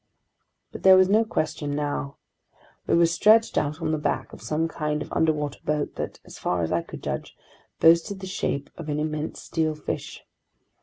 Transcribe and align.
But 0.71 0.81
there 0.81 0.97
was 0.97 1.09
no 1.09 1.23
question 1.23 1.75
now. 1.75 2.17
We 2.87 2.95
were 2.95 3.05
stretched 3.05 3.55
out 3.55 3.79
on 3.83 3.91
the 3.91 3.99
back 3.99 4.33
of 4.33 4.41
some 4.41 4.67
kind 4.67 4.99
of 5.03 5.13
underwater 5.13 5.59
boat 5.63 5.93
that, 5.93 6.19
as 6.25 6.39
far 6.39 6.63
as 6.63 6.71
I 6.71 6.81
could 6.81 7.03
judge, 7.03 7.37
boasted 7.79 8.19
the 8.19 8.25
shape 8.25 8.71
of 8.77 8.89
an 8.89 8.99
immense 8.99 9.43
steel 9.43 9.75
fish. 9.75 10.23